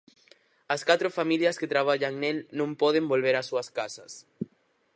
[0.75, 4.13] As catro familias que traballan nel non poden volver ás súas casas.